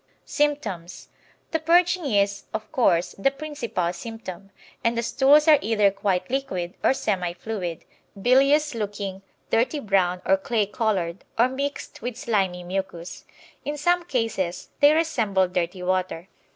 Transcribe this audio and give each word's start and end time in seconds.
Symptoms 0.25 1.09
The 1.51 1.59
purging 1.59 2.05
is, 2.05 2.45
of 2.55 2.71
course, 2.71 3.13
the 3.19 3.29
principal 3.29 3.93
symptom, 3.93 4.49
and 4.83 4.97
the 4.97 5.03
stools 5.03 5.47
are 5.47 5.59
either 5.61 5.91
quite 5.91 6.27
liquid 6.31 6.73
or 6.83 6.91
semi 6.95 7.33
fluid, 7.33 7.85
bilious 8.19 8.73
looking, 8.73 9.21
dirty 9.51 9.79
brown 9.79 10.19
or 10.25 10.37
clay 10.37 10.65
coloured, 10.65 11.23
or 11.37 11.47
mixed 11.49 12.01
with 12.01 12.17
slimy 12.17 12.63
mucus. 12.63 13.25
In 13.63 13.77
some 13.77 14.03
cases 14.03 14.69
they 14.79 14.91
resemble 14.91 15.47
dirty 15.47 15.83
water. 15.83 16.29